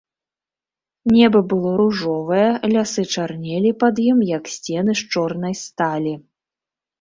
Неба 1.17 1.39
было 1.51 1.73
ружовае, 1.81 2.47
лясы 2.73 3.05
чарнелі 3.17 3.71
пад 3.85 3.95
ім, 4.09 4.25
як 4.31 4.43
сцены 4.55 4.91
з 5.03 5.13
чорнай 5.17 5.55
сталі. 5.65 6.13